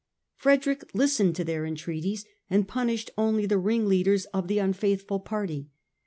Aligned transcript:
Frederick 0.33 0.89
listened 0.95 1.35
to 1.35 1.43
their 1.43 1.63
entreaties 1.63 2.25
and 2.49 2.67
punished 2.67 3.11
only 3.19 3.45
the 3.45 3.59
ring 3.59 3.87
leaders 3.87 4.25
of 4.33 4.47
the 4.47 4.57
unfaithful 4.57 5.19
party. 5.19 5.69